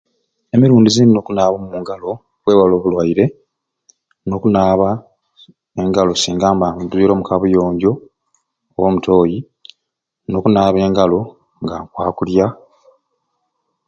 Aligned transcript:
Emirundi 0.53 0.89
zinyina 0.91 1.19
okunaaba 1.21 1.55
omu 1.57 1.67
ngalo 1.81 2.11
okwewala 2.37 2.73
obulwaire 2.75 3.25
nina 4.21 4.35
okunaaba 4.37 4.87
omu 5.77 5.83
ngalo 5.89 6.11
singa 6.21 6.47
mba 6.55 6.67
nzwire 6.81 7.11
omu 7.13 7.23
kabuyonjo 7.25 7.91
oba 8.75 8.87
omu 8.89 8.99
tooyi, 9.05 9.37
nina 10.23 10.37
okunaaba 10.39 10.77
nga 11.63 11.75
nkwakulya. 11.81 12.47